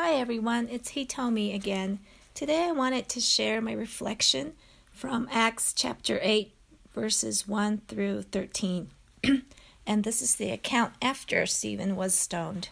[0.00, 1.98] Hi everyone, it's Hitomi again.
[2.32, 4.52] Today I wanted to share my reflection
[4.92, 6.54] from Acts chapter 8,
[6.94, 8.90] verses 1 through 13.
[9.88, 12.68] and this is the account after Stephen was stoned.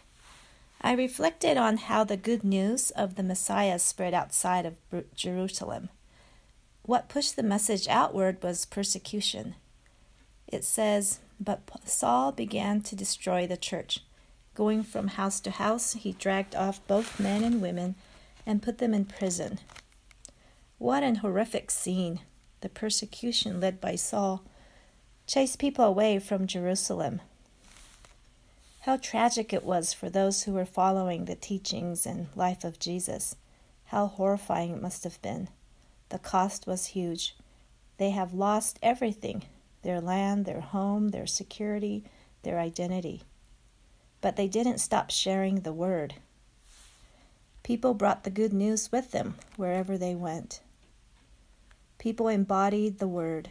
[0.81, 4.77] I reflected on how the good news of the Messiah spread outside of
[5.17, 5.89] Jerusalem.
[6.83, 9.57] What pushed the message outward was persecution.
[10.47, 13.99] It says, But Saul began to destroy the church
[14.57, 17.95] Going from house to house, he dragged off both men and women
[18.47, 19.59] and put them in prison.
[20.79, 22.21] What an horrific scene!
[22.63, 24.43] The persecution led by Saul
[25.27, 27.21] chased people away from Jerusalem.
[28.81, 33.37] How tragic it was for those who were following the teachings and life of Jesus.
[33.89, 35.51] How horrifying it must have been.
[36.09, 37.37] The cost was huge.
[37.99, 39.43] They have lost everything
[39.83, 42.05] their land, their home, their security,
[42.43, 43.25] their identity
[44.27, 46.15] but they didn't stop sharing the word.
[47.63, 50.59] People brought the good news with them wherever they went.
[51.99, 53.51] People embodied the word.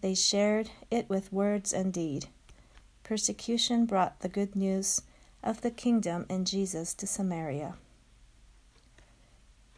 [0.00, 2.26] They shared it with words and deed.
[3.02, 5.02] Persecution brought the good news
[5.42, 7.74] of the kingdom and Jesus to Samaria.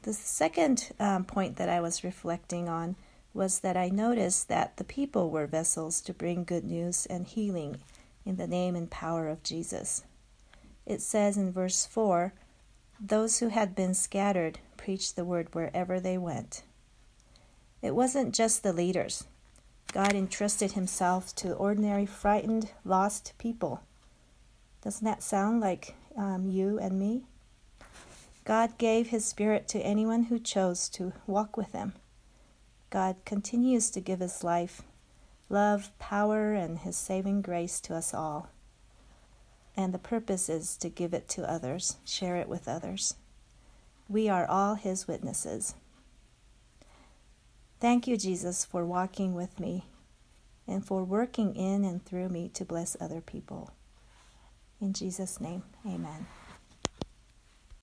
[0.02, 2.96] The second um, point that I was reflecting on
[3.32, 7.78] was that I noticed that the people were vessels to bring good news and healing
[8.24, 10.04] in the name and power of Jesus.
[10.86, 12.32] It says in verse 4
[13.00, 16.62] those who had been scattered preached the word wherever they went.
[17.82, 19.24] It wasn't just the leaders.
[19.92, 23.82] God entrusted himself to ordinary, frightened, lost people.
[24.82, 27.24] Doesn't that sound like um, you and me?
[28.44, 31.94] God gave his Spirit to anyone who chose to walk with him.
[32.90, 34.82] God continues to give his life
[35.48, 38.48] love, power, and His saving grace to us all.
[39.76, 43.16] And the purpose is to give it to others, share it with others.
[44.08, 45.74] We are all His witnesses.
[47.80, 49.84] Thank you, Jesus, for walking with me
[50.66, 53.70] and for working in and through me to bless other people.
[54.80, 56.26] In Jesus' name, amen.